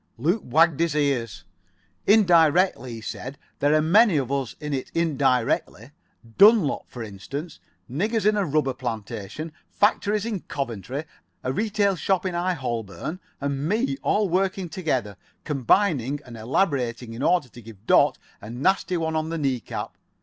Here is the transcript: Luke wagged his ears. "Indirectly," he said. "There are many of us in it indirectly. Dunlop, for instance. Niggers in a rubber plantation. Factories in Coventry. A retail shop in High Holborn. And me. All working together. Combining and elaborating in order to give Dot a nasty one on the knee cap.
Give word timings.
Luke 0.17 0.41
wagged 0.43 0.79
his 0.79 0.95
ears. 0.95 1.43
"Indirectly," 2.07 2.93
he 2.93 3.01
said. 3.01 3.37
"There 3.59 3.75
are 3.75 3.83
many 3.83 4.17
of 4.17 4.31
us 4.31 4.55
in 4.59 4.73
it 4.73 4.89
indirectly. 4.95 5.91
Dunlop, 6.39 6.85
for 6.89 7.03
instance. 7.03 7.59
Niggers 7.87 8.25
in 8.25 8.35
a 8.35 8.43
rubber 8.43 8.73
plantation. 8.73 9.51
Factories 9.69 10.25
in 10.25 10.39
Coventry. 10.39 11.05
A 11.43 11.53
retail 11.53 11.95
shop 11.95 12.25
in 12.25 12.33
High 12.33 12.55
Holborn. 12.55 13.19
And 13.39 13.69
me. 13.69 13.95
All 14.01 14.27
working 14.27 14.69
together. 14.69 15.17
Combining 15.43 16.19
and 16.25 16.35
elaborating 16.35 17.13
in 17.13 17.21
order 17.21 17.47
to 17.49 17.61
give 17.61 17.85
Dot 17.85 18.17
a 18.41 18.49
nasty 18.49 18.97
one 18.97 19.15
on 19.15 19.29
the 19.29 19.37
knee 19.37 19.59
cap. 19.59 19.95